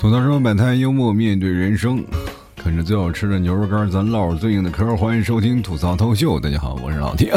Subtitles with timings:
[0.00, 2.02] 吐槽说百态幽默面对人生，
[2.56, 4.96] 啃着最好吃的牛肉干，咱唠最硬的嗑。
[4.96, 7.34] 欢迎收听吐槽透秀，大家好，我是老铁。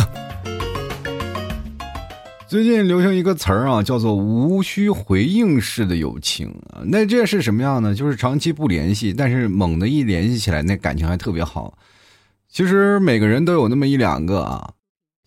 [2.48, 6.80] 最近流行一个词儿啊，叫做无需回应式的友情啊。
[6.86, 7.94] 那这是什么样呢？
[7.94, 11.77] 就是长期不联系，但是猛的一联系起来，那感情还特别好。
[12.48, 14.71] 其实每个人都有那么一两个啊，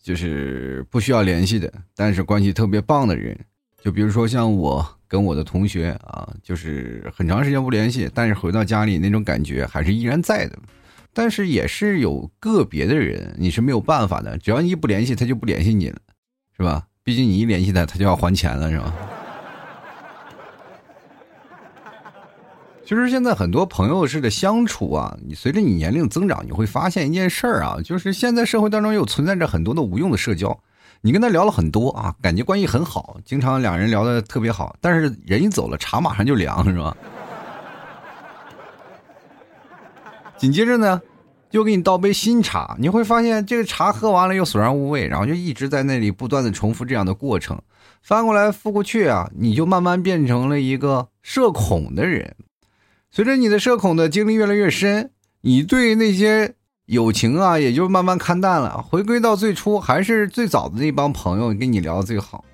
[0.03, 3.39] 就是不需要联系的，但是关系特别棒的人。
[3.85, 4.96] 就比如说像我。
[5.09, 10.59] 跟我的同学啊，就是很长时间不联系，但是回到家里那种感觉还是依然在的。
[11.13, 15.99] 但是也是有个别的人，你是没有办法的，只要你一不联系，他就不联系你了，
[16.57, 16.87] 是吧？
[17.03, 18.95] 毕竟你一联系他，他就要还钱了，是吧？
[22.85, 30.61] 其实现在很多朋友式的相处啊，你随着你年龄增长，你会发现一件事儿啊，就是现在社会当中又存在着很多的无用的社交。
[31.07, 36.97] 你跟他聊了很多啊，感觉关系很好，经常两人聊的特别好，但是人一走了，茶马上就凉，是吧？
[40.37, 41.01] 紧接着呢，
[41.49, 47.57] 就给你倒杯新茶，你会发现这个茶喝完了又索然无味，然后就一直在那里不断的重复这样的过程，
[48.03, 52.35] 翻过来覆过去啊，你就慢慢变成了一个社恐的人。
[53.13, 56.57] 随着你的社恐的经历越来越深，你对那些。
[56.87, 62.45] 友情啊，也就慢慢看淡了，回归到最初，还是最早的那帮朋友跟你聊的最好。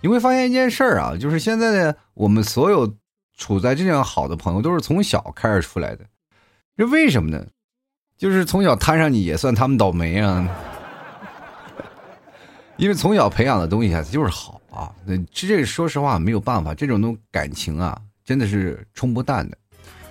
[0.00, 2.94] 你会发现一件事儿啊，就是现在的我们所有
[3.36, 6.04] 处在这样好的朋友，都是从小开始出来的。
[6.76, 7.44] 这为什么呢？
[8.16, 10.48] 就是从小摊上你也算他们倒霉啊。
[12.78, 14.90] 因为从小培养的东西啊就是好啊。
[15.04, 19.58] 那这说实话没有办法，这种东感情啊，真的是冲不淡的。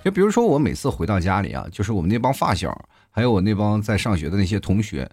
[0.04, 2.78] 就比如说我每次回到家里啊，就是我们那帮发小。
[3.20, 5.06] 还有我那帮在上学的那些同学，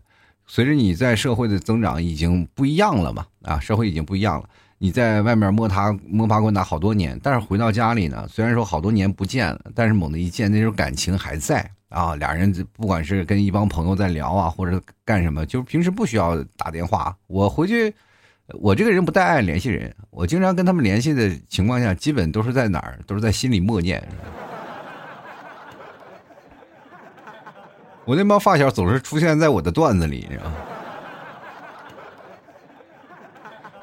[0.47, 3.27] 随着你在社会的增长，已经不一样了嘛？
[3.43, 4.49] 啊，社会已经不一样了。
[4.79, 12.15] 你在外面摸爬摸爬滚打好多年，但是回到家里呢，虽然说好多年不见了，但是猛的一见，那种感情还在啊。
[12.15, 17.13] 俩人不管是跟一帮朋友在聊啊，或者干什么，就是平时不需要打电话。
[17.27, 17.93] 我回去，
[18.61, 24.01] 我这个人不太爱联系人，我经常跟他们联系的情况下，基本都是在哪儿，都是在心里默念。
[28.07, 30.55] 我那帮发小总是出现在我的段子里，你知道吗？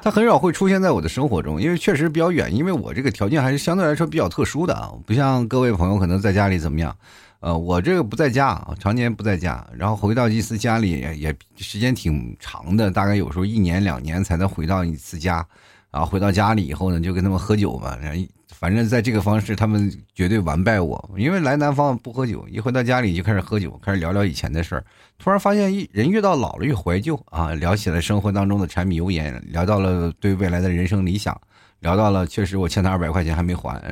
[0.00, 2.54] 他很少会出现在我的生活中，因为确实比较远。
[2.54, 6.96] 因为我这个条件还是相对来说比较特殊的啊，不像各位朋友可能在家里怎么样。
[7.40, 15.46] 呃，我这个不在家啊，常年不在家，然后回到一次家里也时间挺长的，大概有时候一年两年才能回到一次家。
[15.94, 18.20] 然后回到家里以后呢，就跟他们喝酒嘛，然后。
[18.56, 21.10] 反正，在这个方式，他们绝对完败我。
[21.18, 24.84] 因为来南方不喝酒，一回到家里就开始喝酒，开始聊聊以前的事儿。
[25.18, 31.38] 突然发现，一人越到老了越怀旧啊，聊起了生活当中的柴米油盐，聊到了对未来的人生理想，
[31.80, 33.82] 聊到了确实我欠他二百块钱还没还。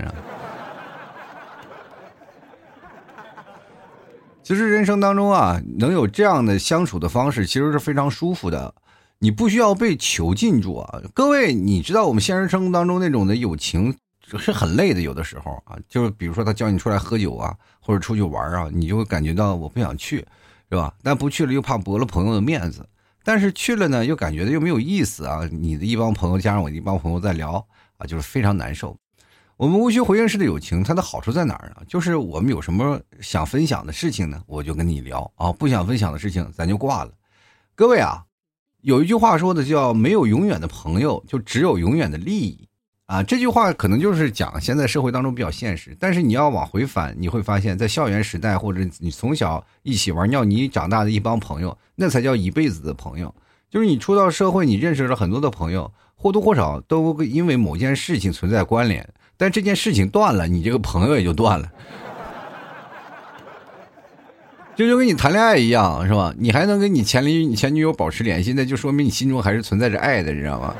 [4.42, 8.72] 其实人生当中啊，能有这样的相处的方式，其实是非常舒服的。
[9.22, 11.00] 你不需要被囚禁住啊。
[11.14, 13.96] 各位，你知道我们现实生活当中那种的友情。
[14.38, 20.26] 是很累的，有的时候啊，就是比如说他叫你出来喝酒啊，或者出去玩啊，你就会感觉到我不想去，
[20.70, 20.92] 是吧？
[21.02, 22.88] 但不去了又怕驳了朋友的面子，
[23.22, 25.46] 但是去了呢又感觉又没有意思啊。
[25.52, 27.64] 你的一帮朋友加上我一帮朋友在聊
[27.98, 28.96] 啊，就是非常难受。
[29.56, 31.82] 我们无需回应式的友情，它的好处在哪儿呢？
[31.86, 37.12] 就是我们有什么想分享的事情呢，我就跟你聊啊；不想分享的事情，咱就挂了。
[37.74, 38.24] 各位啊，
[38.82, 42.68] 有一句话说的叫“没有永远的朋友，就只有永远的利益”。
[43.06, 53.32] 啊，这句话可能就是讲现在社会当中比较现实，但是你要往回返，你会发现在校园时代或者你从小一起玩尿泥长大的一帮朋友，那才叫一辈子的朋友。
[53.70, 61.70] 就是你出到社会，你认识了很多的朋友，或多或少都因为某件事情存在关联，但这件事情断了，你这个朋友也就断了。
[64.88, 66.32] 就跟你谈恋爱一样，是吧？
[66.38, 70.74] 你还能跟你前女你前女友保持联系，那就说明你心中还是存在着爱的，你知道吗？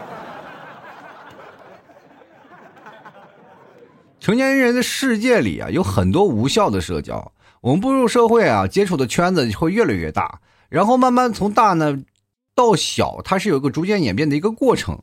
[4.20, 7.32] 成年人的世界里啊，有很多无效的社交。
[7.60, 11.96] 我们步入社会啊，接触的圈子会越来越大，然后慢慢从大呢
[12.54, 14.98] 到小，它是有一个逐渐演变的一个过程。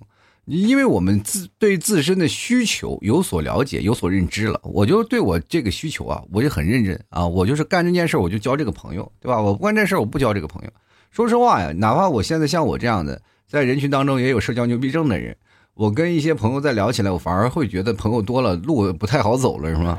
[0.49, 9.39] 因为我们自对自身的需求有所了解、有所认知了，我就对我这个需求啊，我就很认真啊，我就是干这件事我就交这个朋友，对吧？
[9.39, 10.69] 我不干这事我不交这个朋友。
[11.11, 15.35] 说实话呀，哪怕我现在像我这样的，在人群当中也有社交牛逼症的人。
[15.75, 19.97] 我跟一些朋友在聊起来，我反而会觉得朋友多了路不太好走了，是吗？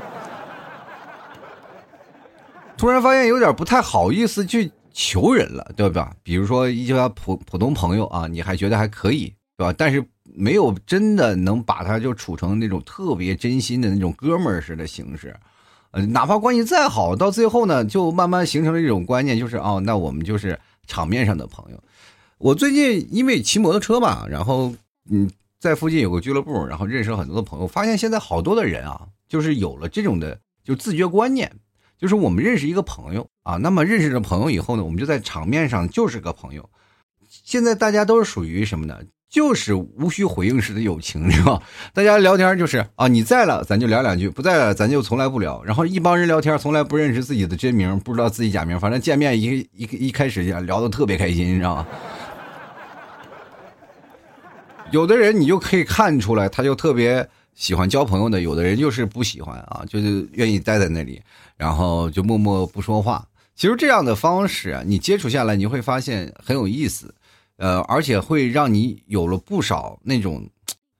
[2.77, 6.13] 突然发现有点不太好意思去求人了，对吧？
[6.23, 9.73] 比如说一些普普通朋友啊，你还觉得还可以，对吧？
[9.77, 10.03] 但是
[10.35, 15.35] 没有真的能把他就处成那种特别真心的那种哥们儿似的形式，
[15.91, 21.83] 呃，哪怕关系再好，到最后呢，就慢慢形成了一种观念，就是哦，那我们就是场面上的朋友。
[22.37, 24.73] 我最近因为骑摩托车嘛，然后
[25.09, 25.29] 嗯，
[25.59, 31.51] 在附近有个俱乐部，然后认识了很多的朋友，发现现在好多的人啊，就是有了这种的就自觉观念，
[31.97, 36.69] 就是我们认识一个朋友啊，那么认识了朋友以后呢，我们就在场面上就是个朋友。
[37.51, 38.97] 现在大家都是属于什么呢？
[39.29, 41.61] 就是无需回应式的友情，是吧？
[41.93, 45.61] 大家聊天就是啊，你在了咱就聊两句，不在了咱就从来不聊。
[45.65, 51.85] 然后一帮人聊天，从来不认识自己的真名，不知道自己假名，反正见面一一一开始聊的特别开心，你知道吗？
[54.91, 61.21] 有的人你就可以看出来，他就特别喜欢交朋友的；有的人就是不喜欢啊，就是愿意待在那里，
[61.57, 63.27] 然后就默默不说话。
[63.57, 67.13] 其实这样的方式啊，你接触下来，你会发现很有意思。
[67.61, 70.49] 呃，而且会让你有了不少那种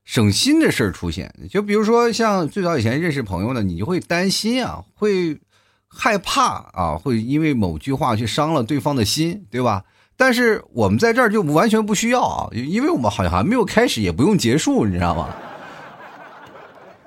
[0.05, 1.33] 省心的事儿出现。
[1.49, 5.39] 就比如说，像最早以前认识朋友呢，你就会担心啊，会
[5.87, 9.83] 害怕啊，会因为某句话去伤了对方的心，对吧？
[10.15, 15.35] 但是我们在这儿就完全不需要啊，因为我们好像还没有开始，也不用结束，你知道吗？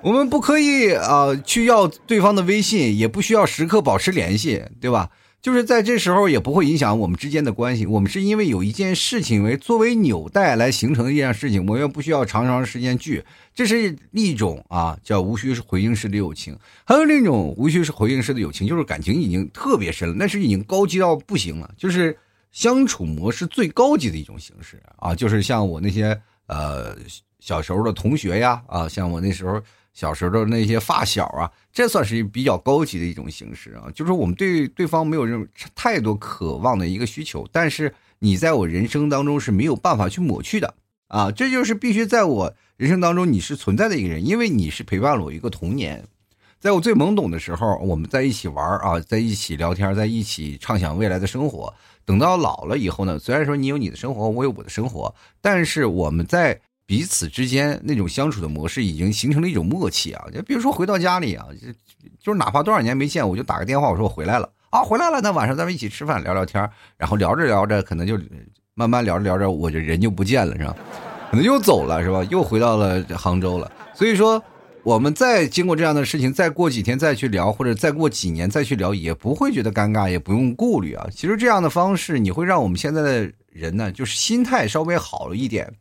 [0.01, 5.09] 我们不可以啊去要对方的微信，也不需要时刻保持联系，对吧？
[5.45, 7.85] 就是在这时候也不会影响我们之间的关系。
[7.85, 13.23] 我们是因为有一件事情为作为纽带来形成的一件事情，我们不需要长长时间聚。
[13.53, 16.57] 这是一种啊，叫无需回应式的友情。
[16.83, 22.17] 还有另一种无需是回应式的友情，就是感情已经特别深了，那是已经高级到不行了，就是
[22.51, 25.13] 相处模式最高级的一种形式啊。
[25.13, 26.97] 就是像我那些呃
[27.39, 29.61] 小时候的同学呀，啊，像我那时候。
[29.95, 40.75] 小时候的那些发小啊，这算是比较高级的一种形式啊，就是我们对对方没有任何太多渴望的一个需求，但是你在我人生当中是没有办法去抹去的
[41.07, 46.05] 啊，这就是必须在我人生当中你是存在的一个人，因为你是陪伴了我一个童年，
[46.59, 51.73] 在我最懵懂的时候，我们在一起玩啊，在一起聊天，在一起畅想未来的生活。
[52.03, 56.59] 等到老了以后呢，虽然说你有你的生活，我有我的生活，但是我们在。
[56.85, 60.23] 彼此之间那种相处的模式已经形成了一种默契啊！
[60.31, 61.67] 就比如说回到家里啊，就
[62.19, 65.19] 就是哪怕多少年没见，我就打个电话，我说我回来了啊，回来了。
[65.21, 68.19] 那晚上咱们一起吃饭聊聊天，然后聊着聊着，可能就
[68.75, 70.75] 慢慢聊着聊着，我这人就不见了，是吧？
[71.31, 72.23] 可能又走了，是吧？
[72.29, 73.71] 又回到了杭州了。
[73.95, 74.43] 所以说，
[74.83, 81.07] 我们再经过这样的事情，再过几天再去聊，或者再过几年再去聊，也不会觉得尴尬，也不用顾虑啊。
[81.11, 85.73] 其实这样的方式，你会让我们现在的人呢，就是心态稍微好了一点。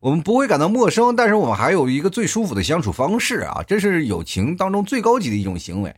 [0.00, 3.64] 我们不会感到陌生，但是我们还有一个最舒服的相处方式啊！
[3.66, 5.94] 这是友情当中最高级的一种行为。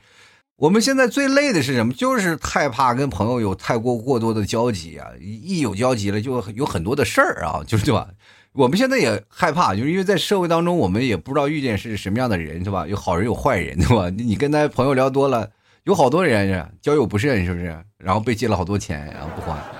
[0.56, 1.93] 我们现在最累的是什么？
[1.93, 5.08] 就是害怕跟朋友有太过过多的交集啊！
[5.20, 8.08] 一有交集了，就有很多的事儿啊，就是对吧？
[8.52, 12.87] 我们现在也害怕，就是因为在社会当中，我们也不知道遇见是什么样的人，是吧？
[12.87, 14.11] 有好人有坏人，对吧？
[14.11, 15.49] 你跟他朋友聊多了，
[15.85, 17.76] 有好多人交友不慎，是不是？
[17.99, 19.80] 然后被借了好多钱，然后不还。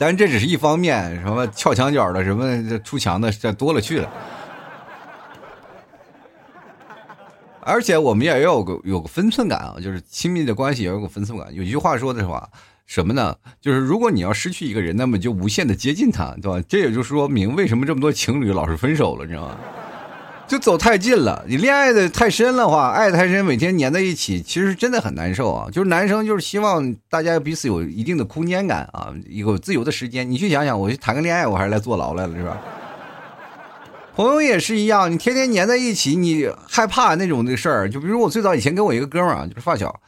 [0.00, 4.10] 但这只是一方面，什么撬墙角的，什么出墙的，这多了去了。
[7.60, 11.54] 而且我们也要有个有个分寸感啊，就是亲密的关系也有个分寸感。
[11.54, 12.48] 有句话说的是话，
[12.86, 13.36] 什么呢？
[13.60, 16.64] 就是如果你要失去一个人，那么就无限的接近他，对吧？
[16.66, 19.58] 这也就说明为什么这么多情侣老是分手了，你知道吗？
[20.50, 25.70] 就走太近了，你恋爱的太深的话，爱太深，每天黏在一起，其实真的很难受啊。
[25.70, 30.28] 就是男生就是希望大家彼此有一定的空间感啊，有自由的时间。
[30.28, 32.60] 你去想想，我去谈个恋爱，我还是来坐牢来了，是吧？
[34.16, 37.88] 朋友也是一样，你天天黏在一起，你害怕那种的事儿。
[37.88, 40.00] 就比如我最早以前跟我一个哥们儿啊，就是发小，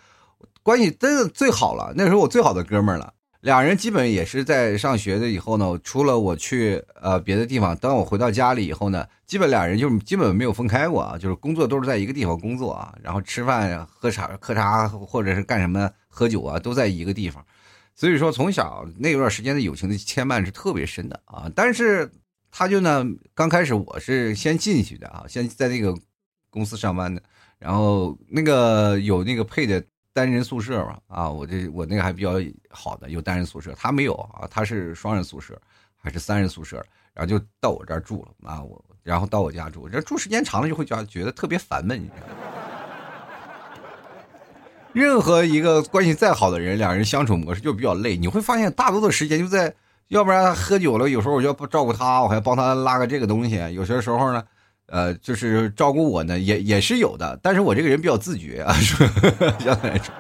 [0.65, 3.13] 关系真的最好了，那时候我最好的哥们儿了。
[3.43, 17.45] 俩人基本也是在上学的以后呢，除了我去呃别的地方，当我回到家里以后呢，基本俩人就基本没有分开过啊，就是工作都是在一个地方工作啊，然后吃饭、喝茶、喝茶或者是干什么喝酒啊，都在一个地方，
[17.97, 21.51] 所以说从小那段时间的友情的牵绊是特别深的啊。
[21.53, 22.09] 但是
[22.53, 25.93] 他就呢，刚开始我是先进去的啊，先在那个
[26.49, 27.21] 公司上班的，
[27.59, 29.83] 然后那个有那个配的。
[30.15, 32.33] 单人宿舍嘛，啊，我这我那个还比较
[32.71, 35.59] 好的，有单人宿舍，他没有啊，他是双人宿舍，
[35.97, 42.35] 还是三人宿舍，然后就到我这儿住了啊，我然后到我家住，这住时间长了就会觉觉得特别烦闷，你知道吗？
[44.93, 49.75] 任何一个关系再好的人，两人相处模式就比较累，你会发现大多的时间就在，
[50.09, 54.45] 要不然喝酒了，有时候我就要照顾他，我还帮他拉个这个东西，有些时候呢。
[54.93, 58.75] 呃，就是照顾我呢，也也是有的，但是我这个人比较自觉啊，
[59.59, 60.13] 相对来说，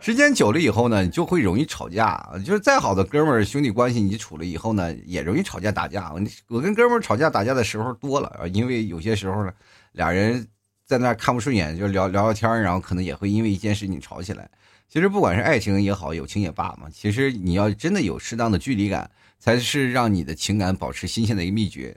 [0.00, 2.20] 时间久了以后呢，你就会容易吵架。
[2.44, 6.12] 就是再好的哥们兄弟关系，你处了以后呢，也容易吵架打架。
[6.48, 9.52] 我跟哥们吵架打架的时候多了，因为有些时候呢，
[9.92, 10.44] 俩人
[10.84, 14.50] 在那看不顺眼，就聊聊聊天然后可能也会因为一件事情吵起来。
[14.88, 19.08] 其实不管是爱情也好，友情也罢嘛，其实你要真的有适当的距离感，
[19.40, 21.96] 才是让你的情感保持新鲜的一个秘诀。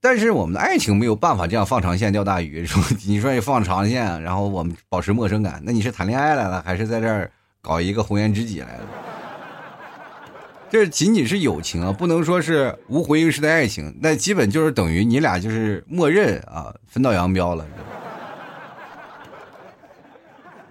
[0.00, 2.64] 但是我们的爱情没有办法这样放长线钓大鱼。
[2.66, 8.84] 说你说你放长线，然后我们保持陌生感，那你是谈恋爱来了，还是在这儿搞一个红颜知己来了？
[10.70, 17.66] 这仅仅是友情啊，不能说是无回应式的爱情，那基本就是等于你俩就是默认啊分道扬镳了。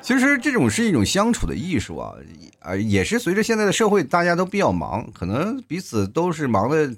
[0.02, 2.16] 其实这种是一种相处的艺术啊，
[2.60, 6.96] 啊，也是随着现在的社会大家都比较忙，可能彼此都是忙的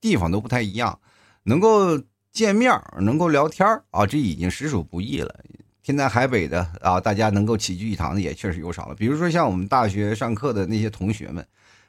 [0.00, 0.98] 地方都不太一样，
[1.44, 2.00] 能够
[2.32, 5.34] 见面能够聊天啊，这已经实属不易了。
[5.82, 8.94] 天南海北的啊，大家能够齐聚一堂的也确实有少了。
[8.94, 11.46] 比如说像我们大学上课的那些同学们。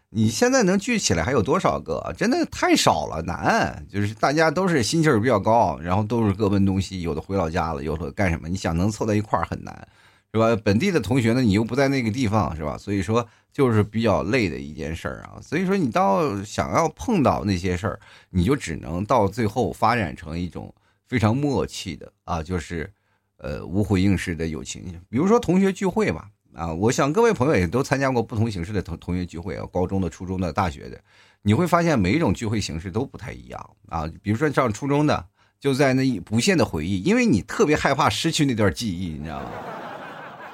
[0.09, 2.15] 你现在能聚起来还有多少个？
[2.17, 3.85] 真的太少了，难。
[3.89, 8.47] 就是大家都是心气儿比较高，然后都是各奔东西，有的回老家了，有的干什么？
[8.47, 9.87] 你想能凑在一块儿很难，
[10.33, 10.55] 是吧？
[10.63, 12.77] 本地的同学呢，你又不在那个地方，是吧？
[12.77, 15.39] 所以说就是比较累的一件事儿啊。
[15.41, 20.73] 所以说你到想要碰到那些事儿，你就只能到最后发展成一种
[21.07, 22.91] 非常默契的啊，就是
[23.37, 24.83] 呃无回应式的友情。
[25.09, 26.29] 比如说同学聚会吧。
[26.53, 30.99] 啊，我想各位朋友也都参加过不同形式的同同学聚会啊，高中的、初中的、大学的，
[31.43, 34.09] 你会发现每一种聚会形式都不太一样啊。
[34.23, 35.23] 比如说上初中的，
[35.59, 39.51] 就在那一无限的回忆，因为你特别害怕失去那段记忆，你知道吗？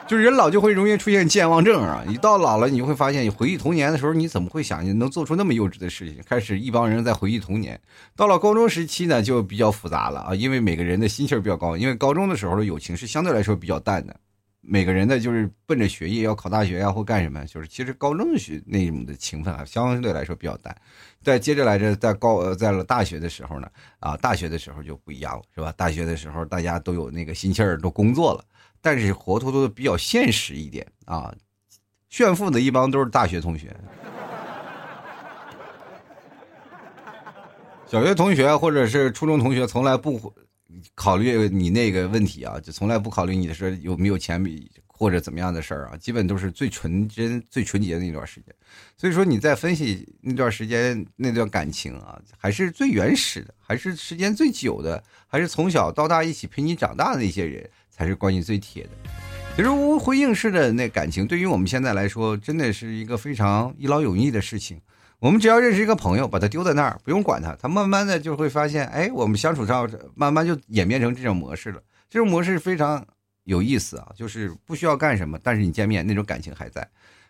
[0.05, 2.03] 就是人老就会容易出现健忘症啊。
[2.05, 6.21] 你到老了，你就会发现，你回忆童年的时候，你怎么会想你能做出那么幼稚的事情？
[6.27, 7.79] 开始一帮人在回忆童年。
[8.15, 14.15] 到了高中时期呢，就比较复杂了啊，因为每个人的心气儿比较高，因为高中的时候的友情是相对来说比较淡的。
[14.65, 20.73] 每个人的就是奔着学业要考大学呀，或干什么，就是其实高中学那种的情分啊，相对来说比较淡。
[21.21, 23.67] 再接着来着，在高在了大学的时候呢，
[23.99, 25.73] 啊，大学的时候就不一样了，是吧？
[25.75, 28.45] 大学的时候大家都有那个心气儿，都工作了，
[28.83, 31.33] 但是活脱脱的比较现实一点啊，
[32.09, 33.75] 炫富的一帮都是大学同学，
[37.87, 40.31] 小学同学或者是初中同学从来不。
[40.95, 44.43] 考虑你那个问题啊，就从来不考虑你的说有没有钱
[44.87, 48.53] 或者怎么样的事儿啊，基本都是最纯真、最纯洁的那段时间。
[48.97, 58.89] 所以说你在分析那段时间那段感情啊，还是最原始的，还是时间最久的，还是从小到大一起陪你长大的那些人，才是关系最铁的。
[59.55, 64.81] 其实无回应式的那感情，对于我们现在来说，真的是一个非常一劳永逸的事情。
[65.19, 71.79] 我们只要认识一个朋友，把他丢在那儿，不用管他，他慢慢的就会发现，哎，我们相处上慢慢就演变成这种模式了。
[72.09, 73.05] 这种模式非常
[73.43, 76.85] 有意思啊，就是不需要干什么，但是你见面那种感情还在。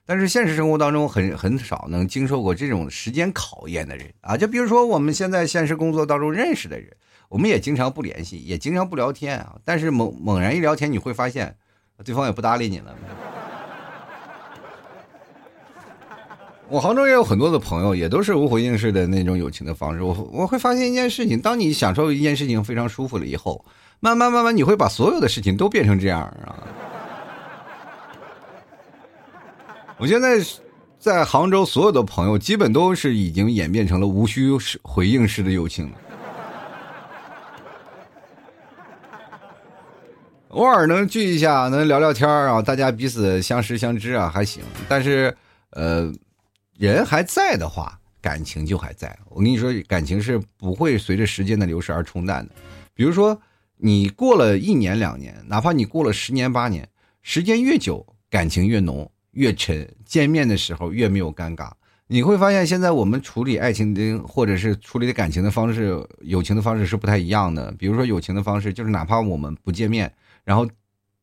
[0.05, 6.89] 但是现实生活当中很很少能经受过这种时间考验的人啊，就比如说我们现在现实工作当中认识的人，
[7.34, 11.56] 我们也经常不联系，也经常不聊天啊，但是猛猛然一聊天，你会发现，
[12.06, 12.96] 对方也不搭理你了。
[16.70, 20.04] 我杭州也有很多的朋友，也都是无回应式的那种友情的方式。
[20.04, 23.66] 我我会发现一件事情：当你享受一件事情非常舒服了以后，
[24.00, 26.63] 慢慢慢慢你会把所有的事情都变成这样啊。
[29.98, 30.38] 我现在
[31.00, 34.52] 在杭州，所有的朋友基本都是已经演变成了无需
[34.84, 35.98] 回应式的友情了。
[40.54, 44.64] 偶尔能聚一下，能聊聊天啊，大家彼此相识相知啊，还行。
[44.88, 45.36] 但是，
[45.72, 46.12] 呃。
[46.80, 49.16] 人还在的话，感情就还在。
[49.30, 52.52] 我跟你说，感情是不会随着时间的流逝而冲淡的。
[52.96, 53.40] 比如说，
[53.78, 56.90] 你过了一年两年，哪怕你过了十年八年，
[57.22, 61.70] 时间越久，感情越浓越沉，见面的时候越没有尴尬。
[62.08, 67.72] 你会发现，现在我们处理爱情的或者是处理的感情的方式、友情的方式是不太一样的。
[67.78, 70.12] 比如说，友情的方式就是哪怕我们不见面，
[70.44, 70.68] 然后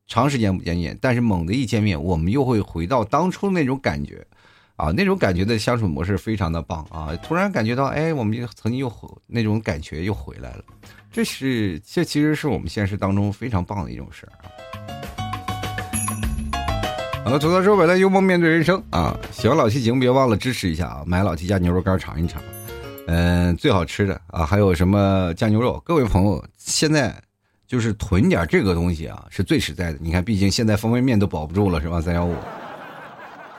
[0.07, 4.25] 长时间不见面，但是猛的一见面，我们又会回到当初那种感觉。
[4.77, 7.15] 啊，那种感觉的相处模式非常的棒啊！
[7.17, 8.91] 突然感觉到，哎，我们曾经又
[9.27, 10.63] 那种感觉又回来了，
[11.11, 14.49] 这是这其实是我们现实当中非常棒的一种事儿啊。
[17.23, 19.15] 好了，吐槽说白了，幽默面对人生啊！
[19.29, 21.03] 喜欢老 T 节目，别忘了支持一下啊！
[21.05, 22.41] 买老 T 家牛肉干尝一尝，
[23.05, 24.43] 嗯，最好吃的啊！
[24.43, 25.79] 还有什么酱牛肉？
[25.85, 27.15] 各位朋友，现在
[27.71, 29.97] 就是囤点这个东西啊，是最实在的。
[30.01, 32.01] 你看，毕竟现在方便面都保不住了，是吧？
[32.01, 32.35] 三幺五。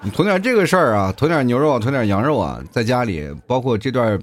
[0.02, 4.20] 你囤点这个事儿啊，囤点牛肉，囤点羊肉啊，在家里，包括这段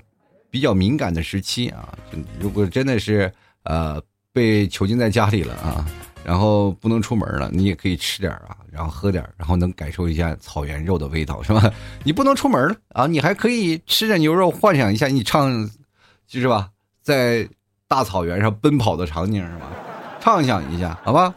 [0.51, 1.97] 比较敏感的时期啊，
[2.39, 3.99] 如果真的是呃
[4.31, 5.83] 被囚禁在家里了啊，
[6.23, 11.67] 然后不能出门了，你也可以吃点啊，然后喝点，然后能感受一下草原肉的味道，是吧？
[12.05, 15.67] 你不能出门了啊，你还可以吃着牛肉，幻想一下你唱，
[16.27, 16.69] 就是吧，
[17.01, 17.49] 在
[17.91, 19.65] 大草原上奔跑的场景，是吧？
[20.19, 21.33] 畅想一下，好吧？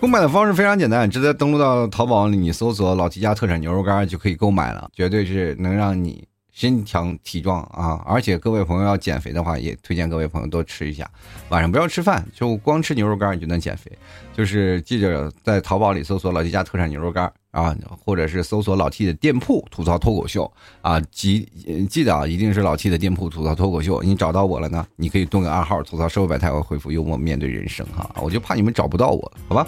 [0.00, 6.24] 购买的方式非常简单，直接登录到淘宝里，你搜索“老齐家特产牛肉干”就可以购买了，绝对是能让你
[6.58, 8.02] 身强体壮啊！
[8.04, 11.08] 而且各位朋友要减肥的话，也推荐各位朋友多吃一下，
[11.50, 13.92] 晚上不要吃饭，就光吃牛肉干你就能减肥。
[14.34, 21.48] 就是记着在淘宝里搜索“老 T 家特产牛肉干”啊，或者是搜索老 T 的店铺吐槽脱口秀啊，记
[21.88, 24.02] 记得啊，一定是老 T 的店铺吐槽脱口秀。
[24.02, 29.64] 你找到我了呢，你可以动个暗号吐槽社会百态，我回复幽默面对人生哈，我就怕你们找不到我，好吧？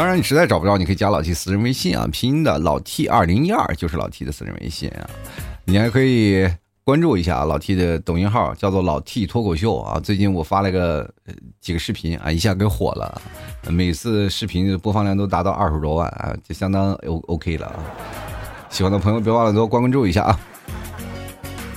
[0.00, 5.06] 当然，你实在找不着，你可以加老 T 私人微信啊，拼音的老 T 二零一二就是老 T 的私人微信啊。
[5.66, 6.48] 你还可以
[6.82, 10.00] 关注一下老 T 的抖音号，叫做老 T 脱口秀啊。
[10.00, 11.06] 最近我发了个
[11.60, 13.20] 几个视频啊，一下给火了，
[13.68, 17.84] 每次视频的播放量都达到二十多万啊，就相当 O OK 了啊。
[18.70, 20.40] 喜欢的朋友别忘了多关注一下啊。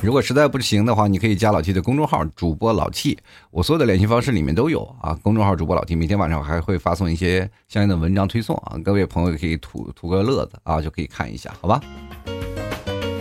[0.03, 3.17] 如果实在不行的话，你可以加老 T 的公众号主播老 T，
[3.51, 5.17] 我所有的联系方式里面都有啊。
[5.23, 11.79] 公众号主播老 T，每天晚上我还会发送一些相应的文章推送啊，各位朋友可以图图个乐子啊，就可以看一下，好吧？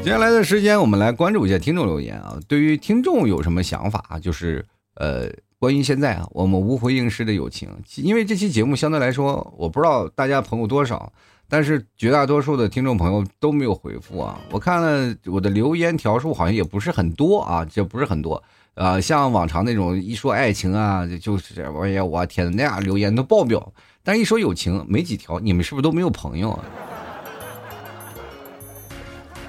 [0.03, 2.37] 接下来的时间，我们来关注一下听众留言啊。
[2.49, 4.19] 对于听众有什么想法啊？
[4.19, 4.65] 就是
[4.97, 11.12] 呃，关于现在啊，我们无回应式的友情，因为这期节目相对来说，我不知道大家朋友多少。
[11.52, 14.40] 但是绝大多数的听众朋友都没有回复啊！
[14.50, 18.42] 我看了我的留言条数好像也不是很多啊，这不是很多
[18.73, 18.99] 啊。
[18.99, 23.71] 像往常那种一说爱情啊，就是哎呀，我天呐，那样留言都爆表。
[24.02, 25.38] 但一说友情，没几条。
[25.40, 26.64] 你们是不是都没有朋友啊？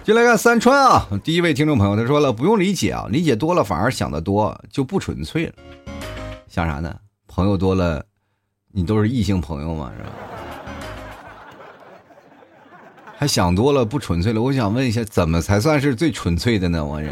[0.04, 5.54] 就来看三川啊，第一位听众朋友他说了，不用理解啊，理解多了反而想的多就不纯粹了。
[6.50, 6.94] 想啥呢？
[7.30, 8.06] 朋友多了，
[8.74, 10.10] 你都是异性朋友嘛，是吧？
[13.24, 14.42] 还想多了，不纯粹了。
[14.42, 16.84] 我想问一下，怎么才算是最纯粹的呢？
[16.84, 17.08] 我这，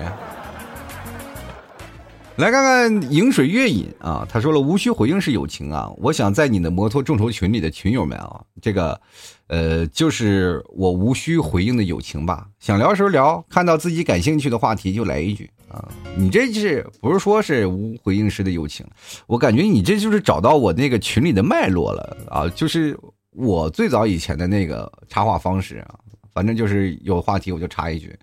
[2.35, 5.89] 来看看饮水月饮啊，他说了，无需回应是友情啊。
[5.95, 8.99] 我想在你的摩托众筹群里的群友们啊，这个，
[9.47, 12.45] 呃，就是我无需回应的友情吧。
[12.59, 15.87] 想聊时候聊，看到自己感兴趣的话题就来一句啊。
[16.17, 18.85] 你这是不是说是无回应式的友情？
[19.27, 22.99] 我感觉你这就是找到我那个群里的脉络了啊，就是
[23.33, 25.95] 我最早以前的那个插话方式啊。
[26.33, 28.17] 反正就是有话题我就插一句，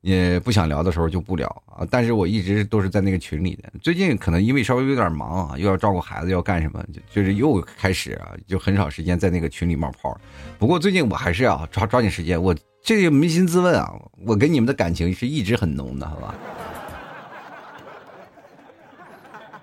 [0.00, 1.86] 也不想聊的时候就不聊啊。
[1.90, 3.70] 但是我一直都是在那个群里的。
[3.82, 10.18] 最近可能因为稍微有点忙啊，又要照顾孩子，要干什么，就就是又开始啊，就很少时间在那个群里冒泡。
[10.58, 12.42] 不过最近我还是要抓抓紧时间。
[12.42, 13.92] 我这个扪心自问啊，
[14.26, 16.34] 我跟你们的感情是一直很浓的，好吧？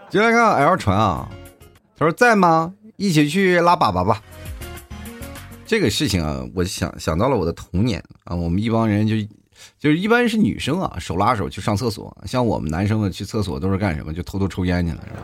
[0.09, 1.29] 接来看 L 传啊，
[1.97, 2.73] 他说在吗？
[2.95, 4.21] 一起去拉粑粑吧。
[5.67, 8.33] 这个事情啊，我想想到了我的童年啊。
[8.33, 9.15] 我们一帮人就
[9.77, 12.15] 就是一般是女生啊，手拉手去上厕所。
[12.25, 14.13] 像我们男生们去厕所都是干什么？
[14.13, 15.19] 就偷偷抽烟去了，是吧？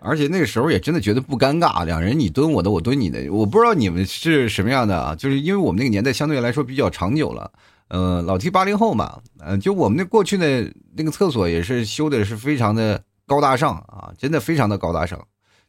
[0.00, 3.30] 而且那个时候也真的觉得不尴尬，两人你蹲我的，我蹲你的。
[3.30, 5.14] 我不知道你们是什么样的啊？
[5.14, 7.52] 就是因为我们那个年代相对来说比较长久了，
[7.88, 15.24] 呃，老提八零后嘛，呃，就我们那过去的那个厕所也是修的是非常的高大上啊，真的非常的高大上。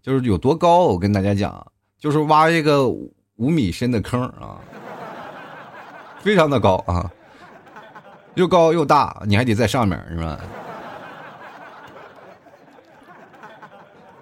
[0.07, 1.67] 就是有多高，我跟大家讲，
[1.99, 4.57] 就是挖一个五米深的坑啊，
[6.21, 7.11] 非常的高啊，
[8.35, 10.39] 又高又大，你还得在上面是吧？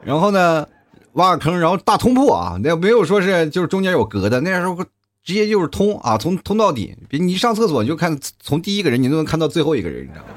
[0.04, 0.67] 然后呢，
[1.12, 4.76] 挖个坑，然后大通铺啊，那没有说是就是中间有隔的，那时候
[5.24, 10.30] 直接就是通啊，从通到底，别你一上厕所你就看从第一个人你都能看到最后一个人，你知道吗？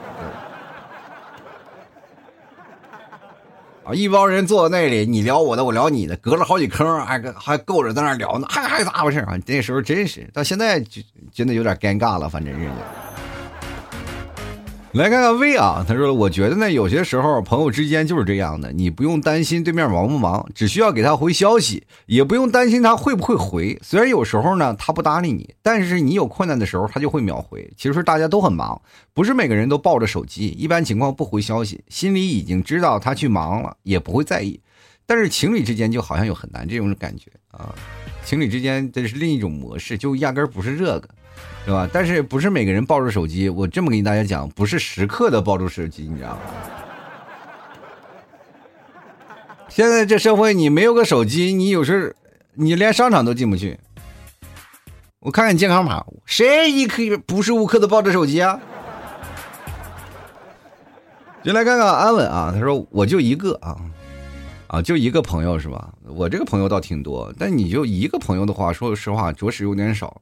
[3.94, 9.38] 一帮人坐在那里，你聊我的，我聊你的，隔了好几坑，还还够着在那聊呢，还还咋回事啊？
[9.46, 12.68] 那时候真是，到现在就真的有点尴尬了，反正是。
[14.98, 23.78] 来看看 V 啊，他说：“我觉得呢，有些时候朋友之间就是这样的，你不用担心对面忙不忙，只需要给他回消息，也不用担心他会不会回。
[23.80, 27.72] 虽然有时候呢他不搭理你，但是你有困难的时候他就会秒回。
[27.76, 28.82] 其实大家都很忙，
[29.14, 34.60] 不是每个人都抱着手机，一般情况不回消息，心里已经知道他去忙了，也不会在意。
[35.06, 37.72] 但是情侣之间就好像有很难这种感觉啊，
[38.24, 41.08] 情侣之间这是另一种模式，就压根不是这个。”
[41.64, 41.88] 对吧？
[41.92, 43.48] 但是不是每个人抱着手机？
[43.48, 46.38] 我这么跟大家讲，不是时刻的抱住手机，你知道吗？
[49.68, 52.12] 现在这社会，你没有个手机，你有时候
[52.54, 53.78] 你连商场都进不去。
[55.20, 58.58] 我看看健康码，谁一刻不是无刻的抱着手机啊？
[61.42, 63.76] 就来看看安稳啊，他说我就一个啊，
[64.68, 65.92] 啊就一个朋友是吧？
[66.06, 70.20] 我这个朋友倒挺多，但你就一个朋友的话，说实话着实有点少。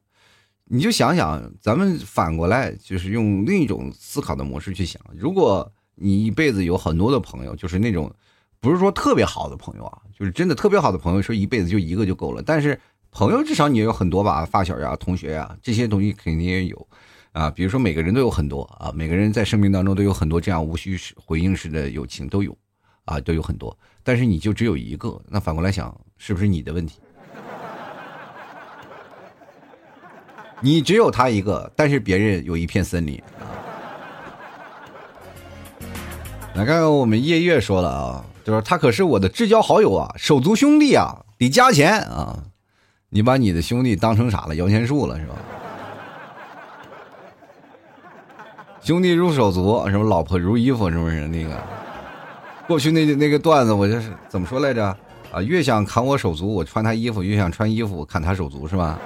[0.68, 8.12] 你就想想，咱们反过来，就是用另一种思考的模式去想，如果你一辈子有很多的朋友，就是那种
[8.59, 12.42] 不是说特别好的朋友啊，就是真的特别好的朋友，说一辈子就一个就够了。
[12.42, 12.79] 但是
[13.12, 16.88] 朋友至少你也有很多吧，发小呀、同学呀，这些东西肯定也有
[17.31, 17.48] 啊。
[17.48, 22.57] 比如说每个人都有很多啊，每个人在生命当中都有很多这样无需回应式的友情都有
[23.05, 23.76] 啊，都有很多。
[24.02, 26.98] 但是你就只有一个，那反过来想，是不是你的问题？
[30.61, 33.45] 你只有他一个，但是别人有一片森林啊！
[36.55, 42.38] 来看看我们夜月说了啊，就是他可是我的至交好友啊，手足兄弟啊，得加钱啊！
[43.11, 44.55] 你把你的兄弟当成啥了？
[44.57, 45.35] 摇钱树了是吧？
[48.81, 51.51] 兄弟如手足，什么老婆如衣服，是不是那个？
[52.66, 54.97] 过去那那个段子，我就是怎么说来着？
[55.31, 58.99] 啊，越想砍我手足，我穿他衣服；越想穿衣服，砍他手足，是吧？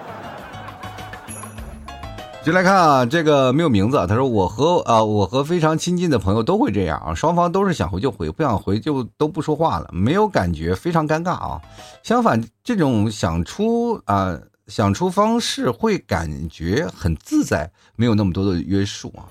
[2.42, 3.98] 就来看啊，这个没有名字。
[4.06, 11.60] 他说：“我和啊，我和非常亲近的朋友都会这样啊，双方都是想回就回，不想回就都不说话了，没有感觉，非常尴尬啊。
[12.02, 19.28] 相反，这种想出啊想出方式会感觉很自在，没有那么多的约束啊。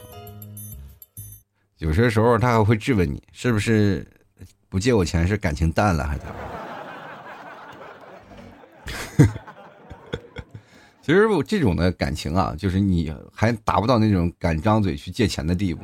[1.79, 4.05] 有些时候他还会质问你，是不是
[4.69, 6.21] 不借我钱是感情淡了还是？”
[11.09, 15.81] 其实这种的感情啊，就是你还达不到那种敢张嘴去借钱的地步。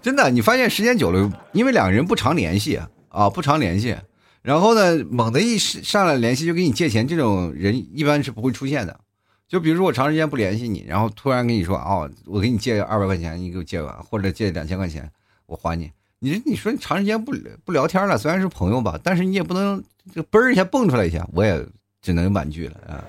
[0.00, 3.94] 真的，你发现时间久了，因为两个人不常联系啊，不常联系，
[4.40, 8.98] 然后呢，猛的一上来联系就给你借钱，这种人一般是不会出现的。
[9.46, 15.06] 就比如说我长时间不联系你，然后突然跟你说哦，我给你借二百块钱，你给我借完，或者借两千块钱，
[15.44, 15.92] 我还你。
[16.20, 21.62] 你说你说你长时间不不聊天了，虽然是朋友吧，但是你也不能就嘣一下蹦出来一下，我也。
[22.02, 23.02] 只能婉拒了啊！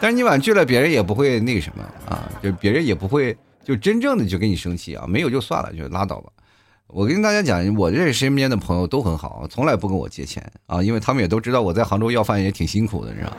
[0.00, 6.30] 但是你婉拒了，别人也不会那个什么啊，就别人也不会就真正的就跟你生气啊，没有就算了，就拉倒吧。
[6.86, 13.36] 我跟大家讲，我认识身边的朋友都很好，从来不跟我借钱啊，因为他们也都知道我在杭州要饭也挺辛苦的，你知道。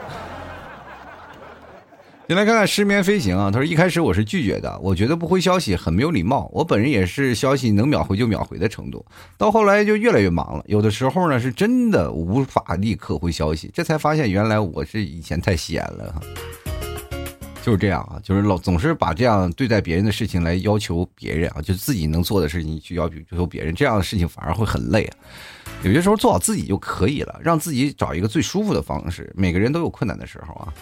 [2.28, 6.46] 先来看看失眠飞行啊，他说一开始我是拒绝的，我觉得不回消息很没有礼貌。
[6.52, 9.02] 我本人也是消息能秒回就秒回的程度，
[9.38, 16.20] 到后来就越来越忙了，有的时候呢是真的无法立刻回消息，这才发现原来我是以前太闲了。
[17.62, 25.16] 就是这样啊，就是老总是把这样对待别人的事情来要求别人啊，就自己能做的事情去要求要求别人，这样的事情反而会很累啊。
[25.82, 29.32] 有些时候做好自己就可以了，让自己找一个最舒服的方式。
[29.34, 30.74] 每个人都有困难的时候啊。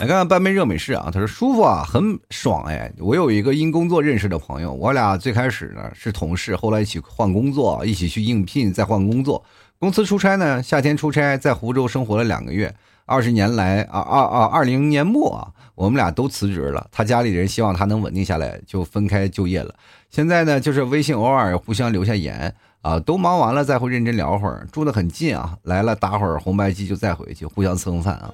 [0.00, 2.92] 来看看半杯热美式啊，他说舒服啊，很爽哎。
[2.98, 9.42] 我有一个因工作认识的朋友，我俩最开始呢是同事，后来一起换工作，一起去应聘，再换工作。
[9.78, 12.74] 公司出差呢，夏天出差，在湖州生活了两个月。
[13.06, 16.86] 二十年来啊，二二二零年末啊，我们俩都辞职了。
[16.90, 19.74] 他家里人希望他能稳定下来，就分开就业了。
[20.10, 22.52] 现在呢，就是微信偶尔互相留下言
[22.82, 24.66] 啊，都忙完了再会认真聊会儿。
[24.72, 28.30] 住的很近啊，来了打会儿红白机就再回去，互相蹭饭啊。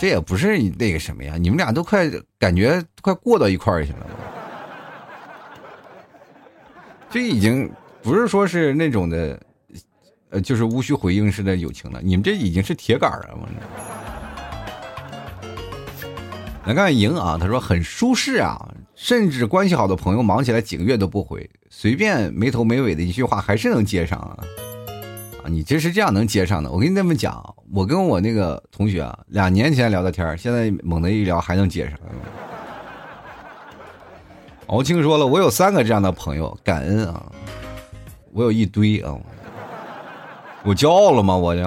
[0.00, 4.06] 这也不是那个什么呀，你们俩都快感觉快过到一块儿去了，
[7.10, 7.70] 这已经
[8.02, 9.38] 不是说是那种的，
[10.30, 13.38] 呃，就是无需回应式的友情了，你们这已经是铁杆了。
[16.64, 24.38] 来看莹啊，他说很舒适啊，甚至关系好的朋友忙起来几个月都不回，随便没头没尾的一句话还是能接上啊。
[25.44, 26.70] 啊，你这是这样能接上的？
[26.70, 31.96] 我跟你这么讲，我跟我那个同学啊，两年前聊的天现在猛的一聊还能接上。
[34.66, 37.30] 敖青说了，我有三个这样的朋友，感恩啊，
[38.32, 39.16] 我有一堆啊，
[40.64, 41.36] 我骄傲了吗？
[41.36, 41.62] 我就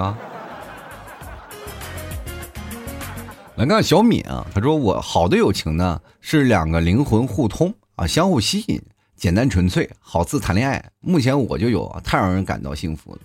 [3.56, 8.78] 来看小敏啊，他说我好的友情呢是两个灵魂互通啊，相互吸引，
[9.16, 10.84] 简单纯粹，好似谈恋爱。
[11.00, 13.18] 目前我就有，太让人感到幸福了。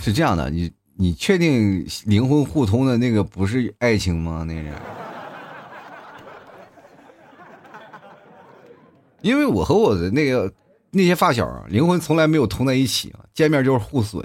[0.00, 0.70] 是这样的，你
[1.00, 4.44] 你确定灵魂互通的那个不是爱情吗？
[4.46, 4.70] 那是，
[9.22, 10.52] 因为我和我的那个
[10.90, 14.22] 那些发小灵魂从来没有通在一起见面就是互损，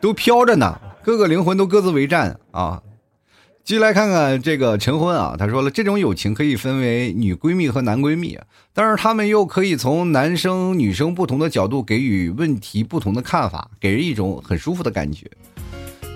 [0.00, 2.80] 都飘着呢，各个灵魂都各自为战啊。
[3.70, 8.36] 继续来看看这个陈婚啊，他说了，这种友情可以分为女闺蜜和男闺蜜，
[8.74, 15.30] 但是他们又可以从男生女生不同的角度给予问题不同的看法，给人一种很舒服的感觉。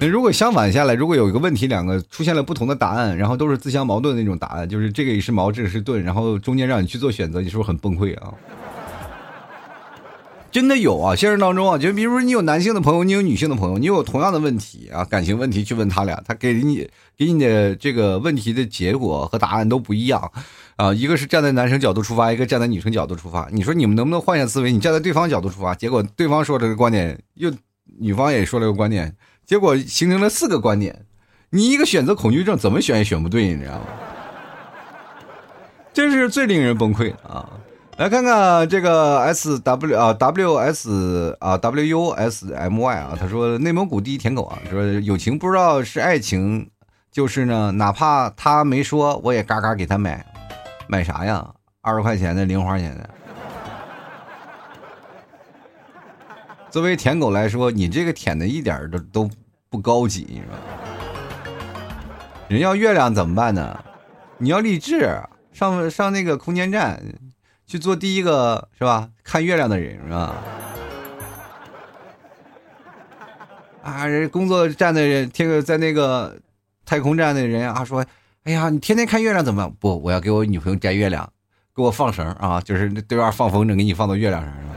[0.01, 8.35] 那如果相反下来，如果有一个问题，两个出现了不同的答案，然后都是自相矛盾的那种答案，就是这个也是矛，这个是盾，然后中间让你去做选择，你是不是很崩溃啊？
[10.55, 20.31] 真的有啊，现实当中啊，就比如说你有男性的朋友，你有女性的朋友，你有同样的问题啊，感情问题去问他俩，他给你给你的这个问题的结果和答案都不一样
[20.77, 20.95] 啊。
[20.95, 23.49] 一个是站在男生角度出发，一个站在女生角度出发。
[23.51, 24.71] 你说你们能不能换下思维？
[24.71, 27.53] 你站在对方角度出发，结果对方说这个观点，又
[27.99, 29.13] 女方也说了个观点，
[29.45, 31.05] 结果形成了四个观点。
[31.51, 33.87] 你一个选择恐惧症，怎么选也选不对，你知道吗？
[35.93, 37.51] 这是最令人崩溃啊。
[37.97, 46.69] 来看看这个 S W 啊 W S 啊 W U S M Y 啊，他说内蒙古第一舔狗啊，说友情不知道是爱情，
[47.13, 50.27] 就是呢，哪怕他没说，我也嘎嘎给他买，
[50.89, 51.49] 买啥呀？
[51.83, 53.09] 二十块钱的零花钱的。
[56.69, 59.31] 作为舔狗来说，你这个舔的一点都都
[59.71, 60.59] 不高级，是吧？
[62.49, 63.79] 人要月亮怎么办呢？
[64.39, 65.17] 你要励志，
[65.53, 67.01] 上上那个空间站。
[67.67, 69.09] 去做第一个是吧？
[69.23, 70.35] 看月亮的人是吧？
[73.83, 76.39] 啊，人工作站的人，天在那个
[76.87, 78.03] 太空站的人啊，说
[78.45, 79.71] ：“哎呀，你天天看月亮怎么？
[79.79, 81.31] 不，我要给我女朋友摘月亮，
[81.77, 84.75] 给我放绳啊，就是对面放风筝，给你放到月亮上。”是吧？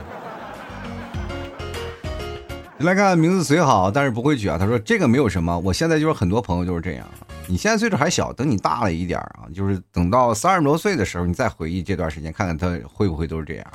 [2.76, 4.58] 你来看名字虽好，但是不会举啊。
[4.58, 7.06] 他说：“这个没有什么，我现在就是很多朋友就是这样。”
[7.48, 13.66] 你现在岁数还小，等你大了一点啊，就是等到三十多岁的时候，你再回忆这段时间，看看他会不会都是这样。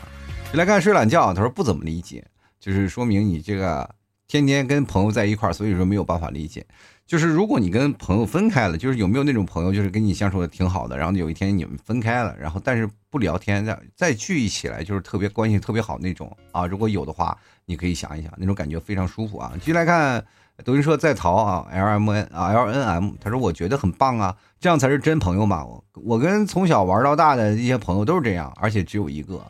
[0.54, 2.24] 来看睡懒觉，他说不怎么理解，
[2.60, 3.90] 就是说明你这个
[4.28, 6.64] 天天跟朋友在一块儿，所以说没有办法理解。
[7.06, 16.66] 就是如果你跟朋友分开了，就是有没有那种朋友，就是跟你相处的挺好的，然后有一天你们分开了，然后但是不聊天，再再聚一起来，就是特别关系特别好那种啊。
[16.66, 19.52] 如果有的话，你可以想一想，那种感觉非常舒服啊。
[19.60, 20.24] 继续来看。
[20.64, 25.66] 德云社在逃啊，L M N 啊，L N M，他说我觉得很棒啊，这样才是真朋友嘛。
[25.66, 29.44] 我我跟从小玩到大的一些朋友都是这样，而且只有一个。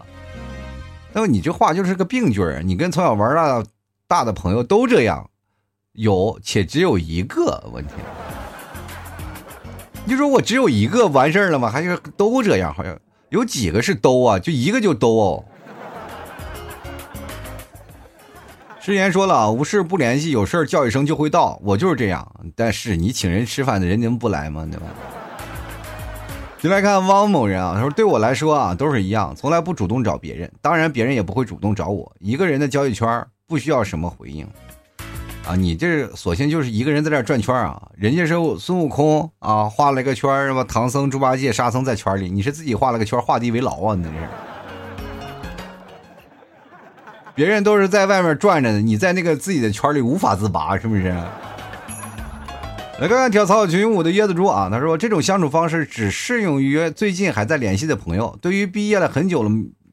[1.12, 3.62] 那么你这话就是个病句儿，你跟从小玩到
[4.08, 5.30] 大的朋友都这样，
[5.93, 7.93] 有且只有一个问题。
[10.06, 11.69] 你说我只有一个完事儿了吗？
[11.69, 12.73] 还是都这样？
[12.73, 12.97] 好像
[13.29, 14.39] 有几个是都啊？
[14.39, 15.45] 就一个就都哦。
[18.82, 21.60] 之前说了，无事不联系，有事叫一声就会到。
[21.63, 24.67] 我就是这样，但是你请人吃饭的人能不来吗？
[24.69, 24.88] 对吧？
[26.60, 32.12] 进来看汪某人啊，他说对我来说啊，都是一样，从来不主动找别人，当然别人也不会主动找我。
[32.19, 34.47] 一个人的交际圈不需要什么回应
[35.45, 37.89] 啊，你这索性就是一个人在这转圈啊。
[37.97, 40.63] 人家是孙悟空啊，画了个圈是吧？
[40.63, 44.15] 唐僧、猪八戒、沙僧在圈里，你是自己画了个圈，画地为牢啊，你这是。
[47.36, 51.10] 别人都是在外面转着的，你在那个自己的圈里无法自拔，是不是？
[52.99, 59.49] 来看看跳草裙舞的椰子猪啊，他说这种相处方式只适用于最近还在联系的朋友，对于毕业了很久了，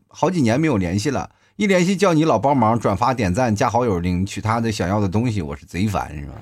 [0.06, 1.30] 好几年没有联系了，
[1.60, 6.32] 一联系叫你老帮忙转发点赞加好友领取他的想要的东西，我是贼烦，是吧？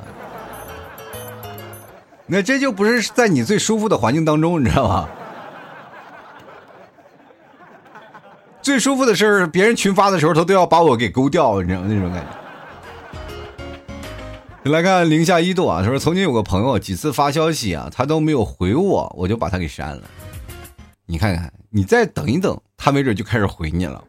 [2.25, 5.09] 那这就不是在你最舒服的环境当中，你知道吗？
[8.63, 11.81] 最舒服的事是，别人群发的时候，他都要把我给勾掉，你知道？
[11.83, 12.25] 那种感
[14.63, 14.71] 觉。
[14.71, 20.03] 来看零下一度啊，他说曾经有个朋友几次发消息啊，他都没有回我，我就把他给删了。
[21.07, 24.05] 你看看，你再等一等，他没准就开始回你了。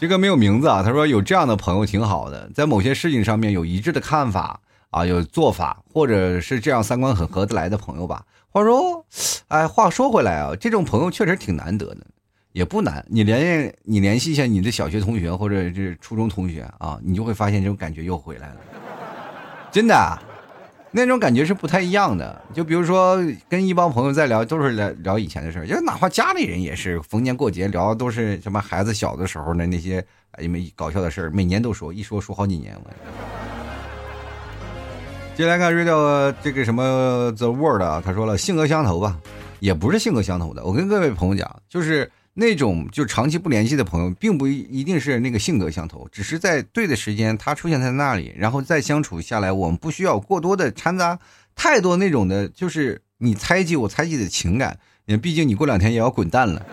[0.00, 4.58] 这个没有名字啊，他说有这样的朋友挺好的，在某些事情上面有一致的看法
[4.88, 8.24] 啊，有做法，或者是这样三观很合得来的朋友吧。
[8.48, 9.04] 话说，
[9.48, 11.98] 哎，话说回来啊，这种朋友确实挺难得的，
[12.52, 13.04] 也不难。
[13.10, 18.56] 你联系你联系一下你的小学同学或者是初中同学啊，你就会发现这种感觉又回来了。
[19.70, 20.18] 真的，
[20.90, 22.40] 那种感觉是不太一样的。
[22.52, 23.16] 就比如说
[23.48, 30.04] 跟一帮朋友在聊，都是聊聊以前的事儿，就哪怕家里人也是，逢年过节聊的都是什么孩子小的时候的那些
[30.40, 32.90] 因为搞笑的事儿，每年都说，一说说好几年了。
[35.36, 39.16] 接来看 radio 这个什么 the World 啊，他说了性格相投吧，
[39.60, 40.64] 也不是性格相投的。
[40.64, 51.18] 我跟各位朋友讲，就是那种就长期不联系的朋友，并不一定是那个性格相投，只是在对的时间他出现在那里，然后再相处下来，我们不需要过多的掺杂
[51.54, 54.78] 太多那种的，就是你猜忌我猜忌的情感。
[55.06, 56.64] 因为毕竟你过两天也要滚蛋了，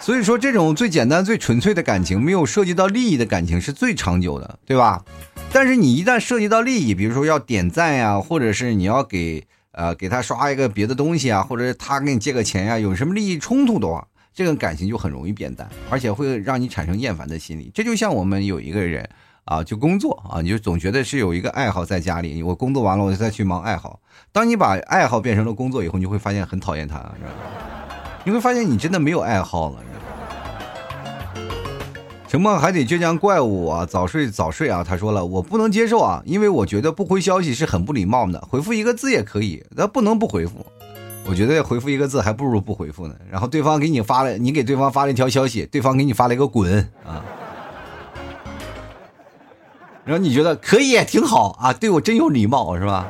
[0.00, 5.04] 所以说这种最简单最纯粹的感情，没有涉及到利益的感情是最长久的，对吧？
[5.52, 17.70] 但是你一旦涉及到利益，比如说要点赞呀，或者是你要给呃给他刷一个别的东西啊，或者他给你借个钱呀，有什么利益冲突的话，这个感情就很容易变淡，而且会让你产生厌烦的心理。
[17.72, 19.08] 这就像我们有一个人
[19.46, 23.98] 啊，就工作啊，你就总觉得是有一个爱好在家里，我工作完了我就再去忙爱好。
[24.32, 27.30] 当你把爱好变成了工作以后，你会发现很讨厌他，是吧？
[28.24, 29.82] 你会发现你真的没有爱好了。
[32.28, 34.84] 沉默还得倔强怪物啊，早睡早睡啊！
[34.86, 40.66] 他说了，我不能接受啊，因为我觉得不回消息是很不礼貌的，回复一个字也可以，那不能不回复。
[41.28, 43.14] 我觉得回复一个字还不如不回复呢。
[43.30, 47.24] 然后对方给你发了，你给对方发了一条消息，对方给你发了一个滚啊。
[50.04, 53.08] 然后你觉得可以，挺好啊，对我真有礼貌是吧？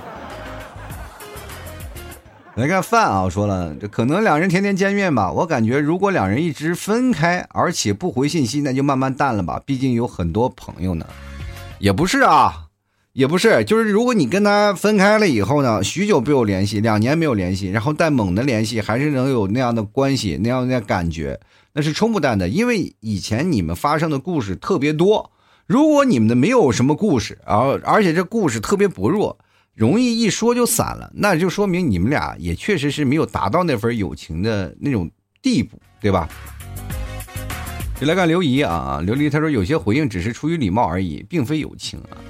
[2.54, 5.30] 来看饭啊，我说了，这可能两人天天见面吧。
[5.30, 9.60] 我感觉如果两人一直分开，而且不回信息，那就慢慢淡了吧。
[9.66, 11.04] 毕竟有很多朋友呢。
[11.78, 12.65] 也不是啊，
[13.16, 21.40] 也不是，就是如果你跟他分开了以后呢，许久没有联系，两年没有联系，然后再猛的联系，还是能有那样的关系，那样的感觉，
[21.72, 22.46] 那是冲不淡的。
[22.46, 25.32] 因为以前你们发生的故事特别多，
[25.66, 29.38] 如果你们的没有什么故事，而而且这故事特别薄弱。
[29.74, 36.28] 容易一说就散了，那就说明你们俩也确实是没有达到那份友情的那种地步，对吧？
[37.98, 42.20] 就来看刘姨啊，刘姨她说有些回应只是出于礼貌而已，并非友情啊。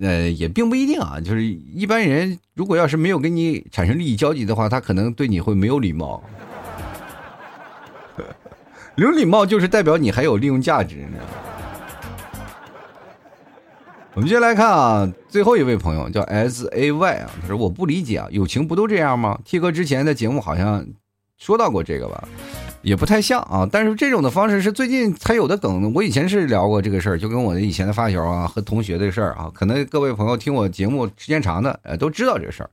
[0.00, 6.22] 呃，也并不一定啊，就是一般人如果要是没有跟你产生利益交集的话，他可能对你会没有礼貌。
[8.96, 11.30] 有礼貌就是代表你还有利用价值，你知道吗？
[14.14, 20.86] 我们接下来看啊，最后一位朋友叫 S A Y 啊，他说我不理解啊，友情不都这样吗？T 哥之前的节目好像
[21.36, 22.28] 说到过这个吧，
[22.84, 23.68] 也不太像啊。
[23.70, 32.70] 但是这种的方式是最近才有的梗，我以前是聊过这个事儿，就跟我的以前的发小啊和同学的事儿啊，可能各位朋友听我节目时间长的，呃，都知道这事儿。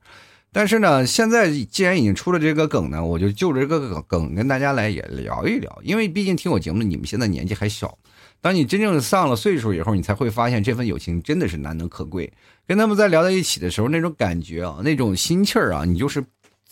[0.52, 7.96] 但是呢，现在既然已经出了这个梗呢，我就就着这个梗跟大家来也聊一聊，因为毕竟听我节目你们现在年纪还小。
[8.42, 12.30] 当你真正上了岁数以后，你才会发现这份友情真的是难能可贵。
[12.66, 16.22] 跟他们在聊在一起的时候，那种感觉啊，那种心气儿啊，你就是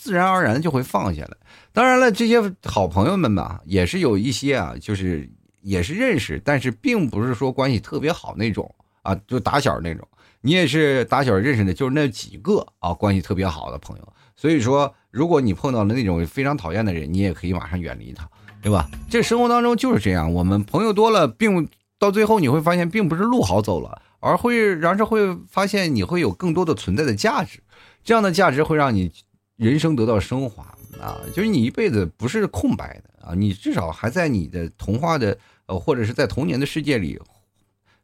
[0.01, 1.37] 自然而然就会放下来。
[1.73, 10.09] 当然了，这些好朋友们吧，也是有一些啊，就是也是认识，但是并不是说关系特别好那种啊，就打小那种。
[10.41, 14.13] 你也是打小认识的，就是那几个啊，关系特别好的朋友。
[14.35, 18.27] 所以说，如果你碰到了那种非常讨厌的人，你也可以马上远离他。
[18.63, 18.91] 对吧？
[19.09, 21.67] 这生活当中就是这样，我们朋友多了，并
[21.99, 27.63] 到最后你会发现，并不是路好走了，而会然是会发现你会有更多的存在的价值，
[28.05, 29.11] 这样的价值会让你
[29.61, 30.63] 人生得到升华
[30.99, 31.21] 啊！
[31.35, 37.21] 就是你一辈子不是空白的啊，你至少还在你的童话的呃，或者是在童年的世界里，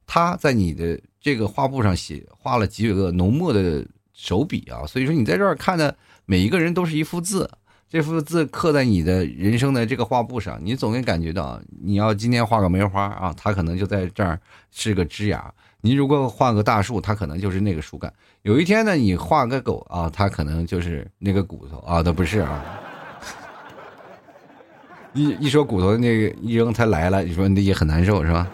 [0.07, 7.51] 他在你的这个画布上写画了几个浓墨的手笔啊，所以说你在这儿看的每一个人都是一幅字。
[7.88, 14.38] 这幅字刻在你的人生的这个画布上，你总会感觉到，你要今天画个梅花啊，它可能就在这儿
[14.73, 15.38] 是个枝芽；
[15.87, 18.12] 你如果画个大树，它可能就是那个树干。
[18.42, 22.64] 有一天呢，你画个狗啊，它可能就是那个骨头啊，它不是啊。
[25.14, 28.49] 一一说骨头，那个一扔它来了，你说那也很难受是吧？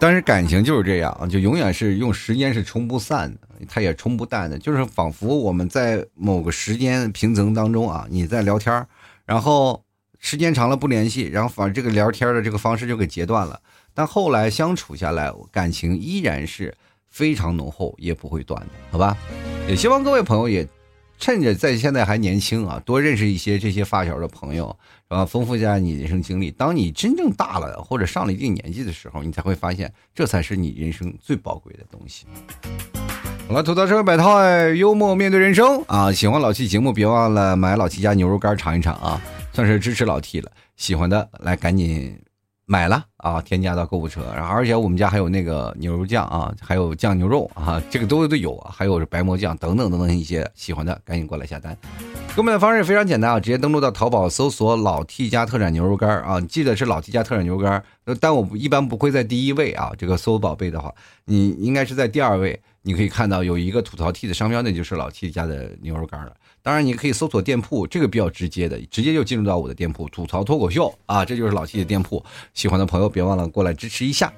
[0.00, 4.58] 但是感情就是这样，就永远是用时间是冲不散的，它也冲不淡的。
[4.58, 8.84] 就是仿佛我们在某个时间平层当中啊，你在聊天
[9.24, 9.80] 然后
[10.18, 13.60] 时间长了不联系，然后反正这个聊天的这个方式就给截断了。
[13.96, 16.72] 但后来相处下来，感情依然是
[17.08, 19.16] 非常浓厚，也不会断的，好吧？
[19.66, 20.64] 也希望各位朋友也。
[21.18, 24.68] 趁着在现在还年轻啊，多认识一些这些发小的朋友，
[25.08, 25.24] 是吧？
[25.24, 26.50] 丰富一下你人生经历。
[26.50, 32.26] 当你真正大了或者上了一定年纪的时候，你才会发现，这才是你人生最宝贵的东西。
[33.48, 36.12] 好了，吐槽社会百态，幽默面对人生啊！
[36.12, 39.18] 喜欢老 T 节目，别忘了买老 T 家牛肉干尝一尝啊，
[39.54, 40.52] 算是支持老 T 了。
[40.76, 42.25] 喜欢的来赶紧。
[42.68, 51.76] 买了啊，添加到购物车，然后而且我们家还有那个牛肉酱啊，还有酱牛肉啊，这个都都有啊，还有白馍酱等等等等一些喜欢的，赶紧过来下单。
[52.34, 57.82] 购买的方式非常简单啊，直接登录到淘宝搜索“老 T 家特产牛肉干”啊，记得是老 T 家特产牛肉干，
[58.20, 60.92] 但我一般不会在第一位啊，这个搜宝贝的话，
[61.26, 66.32] 你应该是在第二位，你可以看到有一个吐槽 T 的商标，那就是老 T 家的牛肉干了。
[66.66, 72.20] 当然，你可以搜索店铺，这个比较直接的，直接就进入到我的店铺“吐槽脱口秀”啊，这就是老 T 的店铺。
[72.54, 74.32] 喜欢的朋友别忘了过来支持一下。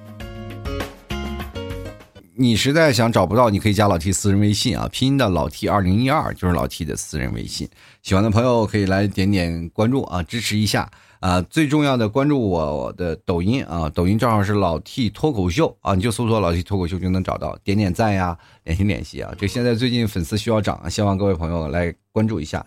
[2.35, 7.67] 你实在想找不到，你可以加老 T 私人微信啊，拼音的老 T 二零一二就是老 T 的私人微信。
[8.03, 10.87] 喜欢的朋友可以来点点关注啊，支持一下。
[11.21, 19.35] 啊，最重要的关注我的抖音啊，抖音账号是老 T 脱口秀啊，你就搜索老 T 脱口秀就能找到，点点赞呀，联系联系啊。
[19.37, 22.65] 这现在最近粉丝需要涨，希望各位朋友来关注一下。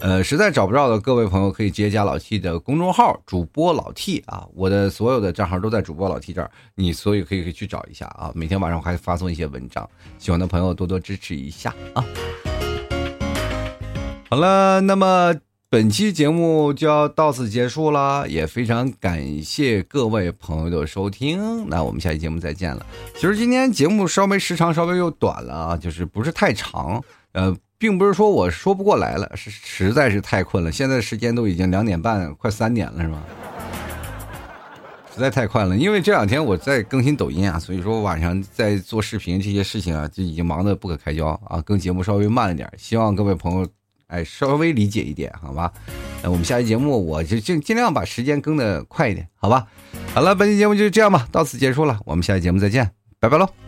[0.00, 8.30] 呃，实在找不着的各位朋友可以直接加老 T 的公众号主播老 T 啊，我的所有的账号都在主播老 T 这儿，你所以可以去找一下啊。
[8.34, 9.88] 每天晚上我还发送一些文章，
[10.18, 12.04] 喜欢的朋友多多支持一下啊。
[14.28, 15.34] 好了，那么。
[15.74, 21.68] 本期节目就要到此结束了，也非常感谢各位朋友的收听。
[21.68, 22.86] 那我们下期节目再见了。
[23.16, 27.02] 其实今天节目稍微时长稍微又短了啊，就是不是太长。
[27.32, 30.70] 呃，并不是说我说不过来了，是实在是太困了。
[30.70, 33.20] 现在时间都已经两点半，快三点了，是吧？
[35.12, 43.66] 实在太快了，因为这两天我在更新抖音啊，所以说晚上在做视频这些事情啊，就已经忙得不可开交啊，更节目稍微慢了点，希望各位朋友。
[44.14, 45.72] 哎，稍微理解一点，好吧？
[46.22, 49.66] 那我们下期节目，我就尽尽量把时间更的快一点，好吧？
[50.14, 53.63] 好了，本期节目就这样吧，到此结束了，我们下期节目再见，拜拜喽。